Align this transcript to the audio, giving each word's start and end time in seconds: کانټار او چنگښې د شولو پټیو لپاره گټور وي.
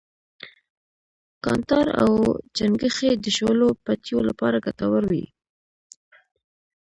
کانټار 1.45 1.87
او 2.03 2.11
چنگښې 2.57 3.11
د 3.23 3.25
شولو 3.37 3.67
پټیو 3.85 4.19
لپاره 4.29 4.57
گټور 4.65 5.03
وي. 5.11 5.25